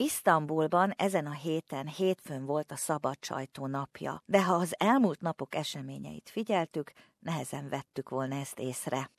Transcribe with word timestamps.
Isztambulban 0.00 0.92
ezen 0.96 1.26
a 1.26 1.32
héten 1.32 1.86
hétfőn 1.86 2.44
volt 2.44 2.72
a 2.72 2.76
szabad 2.76 3.16
sajtó 3.20 3.66
napja, 3.66 4.22
de 4.26 4.44
ha 4.44 4.54
az 4.54 4.74
elmúlt 4.78 5.20
napok 5.20 5.54
eseményeit 5.54 6.30
figyeltük, 6.32 6.92
nehezen 7.18 7.68
vettük 7.68 8.08
volna 8.08 8.34
ezt 8.34 8.58
észre. 8.58 9.10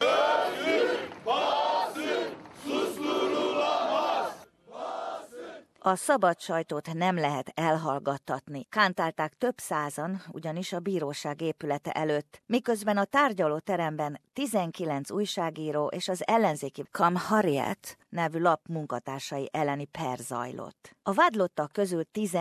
A 5.81 5.95
szabad 5.95 6.39
sajtót 6.39 6.93
nem 6.93 7.15
lehet 7.15 7.51
elhallgattatni. 7.55 8.65
Kántálták 8.69 9.33
több 9.33 9.57
százan, 9.57 10.21
ugyanis 10.31 10.73
a 10.73 10.79
bíróság 10.79 11.41
épülete 11.41 11.91
előtt, 11.91 12.41
miközben 12.45 12.97
a 12.97 13.03
tárgyaló 13.03 13.59
teremben 13.59 14.21
19 14.33 15.11
újságíró 15.11 15.87
és 15.87 16.07
az 16.07 16.27
ellenzéki 16.27 16.83
Kam 16.91 17.15
Harriet 17.15 17.97
nevű 18.09 18.39
lap 18.39 18.61
munkatársai 18.67 19.49
elleni 19.51 19.85
per 19.85 20.17
zajlott. 20.17 20.95
A 21.03 21.13
vádlottak 21.13 21.71
közül 21.71 22.03
10 22.11 22.37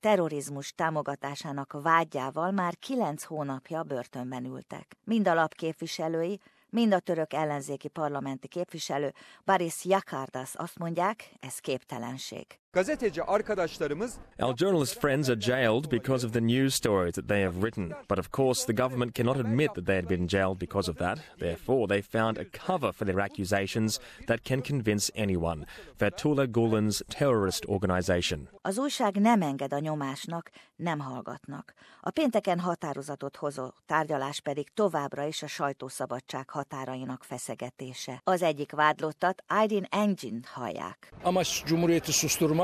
terrorizmus 0.00 0.72
támogatásának 0.72 1.72
vágyával 1.82 2.50
már 2.50 2.76
kilenc 2.76 3.24
hónapja 3.24 3.82
börtönben 3.82 4.44
ültek. 4.44 4.96
Mind 5.04 5.28
a 5.28 5.34
lap 5.34 5.54
képviselői, 5.54 6.40
mind 6.70 6.92
a 6.92 7.00
török 7.00 7.32
ellenzéki 7.32 7.88
parlamenti 7.88 8.48
képviselő 8.48 9.14
Baris 9.44 9.84
Yakardas 9.84 10.54
azt 10.54 10.78
mondják, 10.78 11.32
ez 11.40 11.58
képtelenség. 11.58 12.46
Gazeteci 12.72 13.22
arkadaşlarımız 13.22 14.14
Our 14.42 14.56
journalist 14.56 15.00
friends 15.00 15.30
are 15.30 15.40
jailed 15.40 15.90
because 15.90 16.26
of 16.26 16.32
the 16.32 16.40
news 16.40 16.74
stories 16.74 17.14
that 17.14 17.28
they 17.28 17.42
have 17.42 17.54
written. 17.62 17.92
But 18.10 18.18
of 18.18 18.30
course, 18.30 18.66
the 18.66 18.82
government 18.82 19.14
cannot 19.16 19.36
admit 19.36 19.74
that 19.74 19.86
they 19.86 19.96
had 19.96 20.08
been 20.08 20.28
jailed 20.28 20.58
because 20.58 20.90
of 20.90 20.98
that. 20.98 21.18
Therefore, 21.38 21.86
they 21.86 22.02
found 22.02 22.38
a 22.38 22.44
cover 22.66 22.92
for 22.92 23.06
their 23.06 23.20
accusations 23.20 23.98
that 24.26 24.44
can 24.44 24.62
convince 24.62 25.12
anyone. 25.16 25.64
Fethullah 25.96 26.46
Gulen's 26.50 27.02
terrorist 27.18 27.64
organization. 27.64 28.48
Az 28.62 28.78
újság 28.78 29.20
nem 29.20 29.42
enged 29.42 29.72
a 29.72 29.78
nyomásnak, 29.78 30.50
nem 30.76 30.98
hallgatnak. 30.98 31.74
A 32.00 32.10
pénteken 32.10 32.58
határozatot 32.58 33.36
hozó 33.36 33.68
tárgyalás 33.86 34.40
pedig 34.40 34.68
továbbra 34.74 35.26
is 35.26 35.42
a 35.42 35.46
sajtószabadság 35.46 36.50
határainak 36.50 37.24
feszegetése. 37.24 38.20
Az 38.24 38.42
egyik 38.42 38.72
vádlottat 38.72 39.42
Aydin 39.46 39.86
Engin 39.90 40.44
hallják. 40.52 41.12
Amaç 41.22 41.62
Cumhuriyeti 41.66 42.12
susturmaktı. 42.12 42.57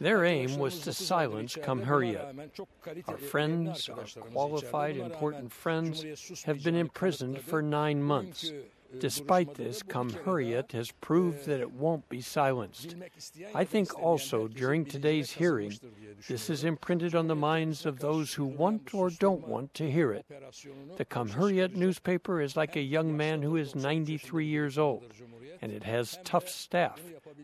Their 0.00 0.24
aim 0.24 0.58
was 0.58 0.80
to 0.80 0.92
silence 0.92 1.54
Kamhuriyet. 1.56 2.50
Our 3.06 3.16
friends, 3.16 3.88
our 3.88 4.04
qualified, 4.32 4.96
important 4.96 5.52
friends, 5.52 6.42
have 6.44 6.62
been 6.62 6.74
imprisoned 6.74 7.40
for 7.40 7.62
nine 7.62 8.02
months. 8.02 8.52
Despite 8.98 9.54
this, 9.54 9.82
Kamhuriyet 9.82 10.72
has 10.72 10.90
proved 10.90 11.44
that 11.46 11.60
it 11.60 11.72
won't 11.72 12.08
be 12.08 12.20
silenced. 12.20 12.96
I 13.54 13.64
think 13.64 13.98
also 13.98 14.48
during 14.48 14.84
today's 14.84 15.30
hearing, 15.30 15.74
this 16.26 16.48
is 16.48 16.64
imprinted 16.64 17.14
on 17.14 17.28
the 17.28 17.36
minds 17.36 17.84
of 17.84 17.98
those 17.98 18.34
who 18.34 18.46
want 18.46 18.94
or 18.94 19.10
don't 19.10 19.46
want 19.46 19.74
to 19.74 19.90
hear 19.90 20.12
it. 20.12 20.24
The 20.96 21.04
Kamhuriyet 21.04 21.74
newspaper 21.74 22.40
is 22.40 22.56
like 22.56 22.76
a 22.76 22.80
young 22.80 23.16
man 23.16 23.42
who 23.42 23.56
is 23.56 23.74
93 23.74 24.46
years 24.46 24.78
old, 24.78 25.12
and 25.60 25.70
it 25.70 25.84
has 25.84 26.18
tough 26.24 26.48
staff 26.48 27.00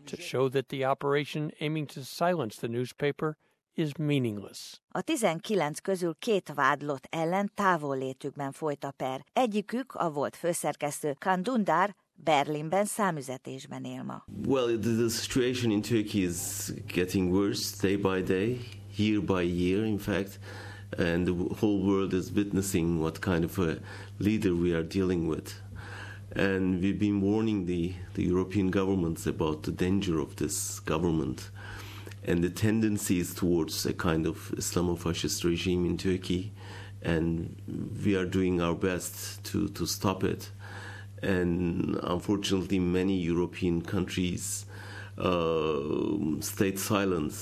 to 0.07 0.19
show 0.19 0.49
that 0.49 0.69
the 0.69 0.83
operation 0.85 1.51
aiming 1.59 1.87
to 1.87 2.03
silence 2.03 2.57
the 2.57 2.67
newspaper 2.67 3.37
is 3.77 3.91
meaningless. 3.97 4.81
A 4.89 5.01
19 5.01 5.79
közül 5.79 6.15
két 6.19 6.51
vádlott 6.55 7.07
ellen 7.09 7.51
távollétükben 7.55 8.51
folyt 8.51 8.83
a 8.83 8.91
per. 8.91 9.25
Egyikük, 9.33 9.93
a 9.93 10.11
volt 10.11 10.35
főszerkesztő 10.35 11.15
Kandundar, 11.19 11.95
Berlinben 12.23 12.85
számüzetésben 12.85 13.83
él 13.83 14.03
ma. 14.03 14.25
Well, 14.47 14.77
the, 14.77 14.91
the 14.91 15.09
situation 15.09 15.71
in 15.71 15.81
Turkey 15.81 16.21
is 16.21 16.71
getting 16.93 17.33
worse 17.33 17.75
day 17.81 17.95
by 17.95 18.21
day, 18.21 18.59
year 18.95 19.21
by 19.21 19.41
year, 19.41 19.85
in 19.85 19.97
fact, 19.97 20.39
and 20.97 21.25
the 21.25 21.55
whole 21.59 21.81
world 21.83 22.13
is 22.13 22.31
witnessing 22.35 22.99
what 23.01 23.19
kind 23.19 23.43
of 23.43 23.59
a 23.59 23.77
leader 24.17 24.53
we 24.53 24.73
are 24.73 24.83
dealing 24.83 25.27
with. 25.27 25.53
And 26.35 26.81
we've 26.81 26.99
been 26.99 27.21
warning 27.21 27.65
the, 27.65 27.93
the 28.13 28.23
European 28.23 28.69
governments 28.69 29.25
about 29.25 29.63
the 29.63 29.71
danger 29.71 30.19
of 30.19 30.35
this 30.35 30.79
government 30.79 31.51
and 32.27 32.43
the 32.43 32.49
tendencies 32.49 33.33
towards 33.33 33.85
a 33.85 33.93
kind 33.93 34.25
of 34.25 34.51
Islamofascist 34.57 35.43
regime 35.43 35.85
in 35.85 35.97
Turkey. 35.97 36.51
And 37.01 37.55
we 38.03 38.15
are 38.15 38.25
doing 38.25 38.61
our 38.61 38.75
best 38.75 39.43
to, 39.45 39.69
to 39.69 39.85
stop 39.85 40.23
it. 40.23 40.51
And 41.21 41.97
unfortunately, 42.03 42.79
many 42.79 43.17
European 43.17 43.81
countries 43.81 44.65
uh, 45.17 45.79
stayed 46.39 46.79
silent 46.79 47.33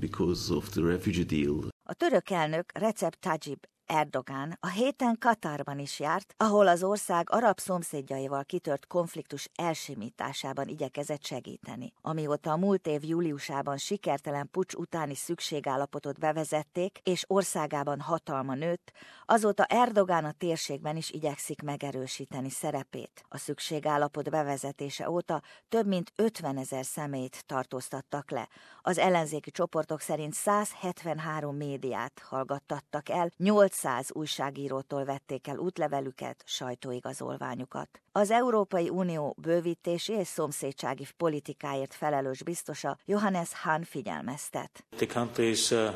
because 0.00 0.50
of 0.50 0.72
the 0.74 0.82
refugee 0.82 1.24
deal. 1.24 1.68
A 1.88 1.94
török 1.94 2.30
elnök 2.30 2.72
Recep 2.74 3.14
Tayyip 3.20 3.64
Erdogán 3.86 4.56
a 4.60 4.68
héten 4.68 5.18
Katárban 5.18 5.78
is 5.78 6.00
járt, 6.00 6.34
ahol 6.36 6.68
az 6.68 6.82
ország 6.82 7.30
arab 7.30 7.58
szomszédjaival 7.58 8.44
kitört 8.44 8.86
konfliktus 8.86 9.48
elsimításában 9.54 10.68
igyekezett 10.68 11.24
segíteni. 11.24 11.92
Amióta 12.00 12.52
a 12.52 12.56
múlt 12.56 12.86
év 12.86 13.04
júliusában 13.04 13.76
sikertelen 13.76 14.48
pucs 14.50 14.74
utáni 14.74 15.14
szükségállapotot 15.14 16.18
bevezették, 16.18 16.98
és 17.02 17.24
országában 17.26 18.00
hatalma 18.00 18.54
nőtt, 18.54 18.92
azóta 19.26 19.64
Erdogán 19.64 20.24
a 20.24 20.32
térségben 20.32 20.96
is 20.96 21.10
igyekszik 21.10 21.62
megerősíteni 21.62 22.50
szerepét. 22.50 23.24
A 23.28 23.38
szükségállapot 23.38 24.30
bevezetése 24.30 25.10
óta 25.10 25.42
több 25.68 25.86
mint 25.86 26.12
50 26.16 26.56
ezer 26.58 26.84
személyt 26.84 27.46
tartóztattak 27.46 28.30
le. 28.30 28.48
Az 28.82 28.98
ellenzéki 28.98 29.50
csoportok 29.50 30.00
szerint 30.00 30.34
173 30.34 31.56
médiát 31.56 32.22
hallgattattak 32.28 33.08
el, 33.08 33.30
8 33.36 33.75
500 33.76 34.10
újságírótól 34.12 35.04
vették 35.04 35.46
el 35.46 35.56
útlevelüket, 35.56 36.42
sajtóigazolványukat. 36.46 37.88
Az 38.12 38.30
Európai 38.30 38.88
Unió 38.88 39.36
bővítési 39.38 40.12
és 40.12 40.26
szomszédsági 40.26 41.06
politikáért 41.16 41.94
felelős 41.94 42.42
biztosa 42.42 42.98
Johannes 43.04 43.48
Hahn 43.62 43.82
figyelmeztet. 43.82 44.84
The 44.96 45.06
country 45.06 45.48
is 45.48 45.70
uh, 45.70 45.94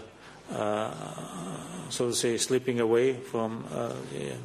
uh, 0.50 0.58
so 1.88 2.04
to 2.04 2.12
say 2.12 2.36
slipping 2.36 2.80
away 2.80 3.14
from 3.14 3.64
uh, 3.72 3.92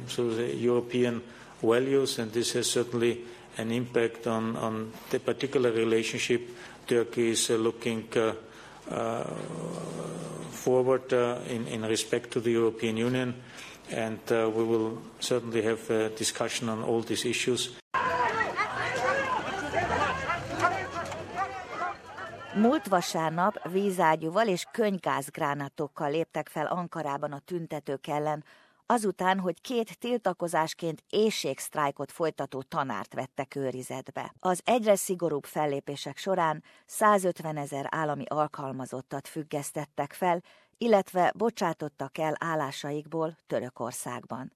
so 0.06 0.28
to 0.28 0.34
say 0.34 0.62
European 0.62 1.22
values 1.60 2.18
and 2.18 2.30
this 2.30 2.52
has 2.52 2.66
certainly 2.70 3.24
an 3.56 3.70
impact 3.70 4.26
on, 4.26 4.56
on 4.56 4.92
the 5.08 5.18
particular 5.18 5.72
relationship 5.72 6.40
Turkey 6.84 7.28
is 7.28 7.50
uh, 7.50 7.54
looking 7.56 8.08
uh, 8.16 8.32
forward 10.66 11.12
uh, 11.12 11.38
in, 11.48 11.66
in 11.66 11.82
respect 11.86 12.30
to 12.32 12.40
the 12.40 12.50
European 12.50 12.96
Union, 12.96 13.34
and 13.90 14.18
uh, 14.30 14.50
we 14.56 14.64
will 14.64 14.98
certainly 15.18 15.62
have 15.62 15.90
a 15.90 16.08
discussion 16.16 16.68
on 16.68 16.82
all 16.82 17.02
these 17.02 17.28
issues. 17.28 17.76
Múlt 22.54 22.86
vasárnap 22.86 23.68
vízágyúval 23.70 24.48
és 24.48 24.66
könygázgránátokkal 24.72 26.10
léptek 26.10 26.48
fel 26.48 26.66
Ankarában 26.66 27.32
a 27.32 27.38
tüntetők 27.44 28.06
ellen, 28.06 28.44
azután, 28.86 29.40
hogy 29.40 29.60
két 29.60 29.98
tiltakozásként 29.98 31.02
éjségsztrájkot 31.10 32.12
folytató 32.12 32.62
tanárt 32.62 33.14
vettek 33.14 33.56
őrizetbe. 33.56 34.34
Az 34.38 34.60
egyre 34.64 34.96
szigorúbb 34.96 35.44
fellépések 35.44 36.16
során 36.16 36.62
150 36.86 37.56
ezer 37.56 37.86
állami 37.90 38.24
alkalmazottat 38.26 39.28
függesztettek 39.28 40.12
fel, 40.12 40.42
illetve 40.78 41.32
bocsátottak 41.36 42.18
el 42.18 42.34
állásaikból 42.38 43.36
Törökországban. 43.46 44.52